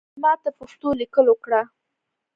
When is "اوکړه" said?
1.29-1.61